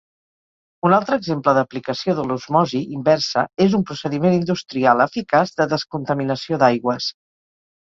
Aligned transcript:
Un 0.87 0.95
altre 0.97 1.17
exemple 1.21 1.53
d'aplicació 1.57 2.15
de 2.21 2.25
l'osmosi 2.31 2.83
inversa 3.01 3.45
és 3.69 3.79
un 3.83 3.87
procediment 3.93 4.41
industrial 4.41 5.09
eficaç 5.09 5.59
de 5.63 5.73
descontaminació 5.79 6.65
d'aigües. 6.67 7.17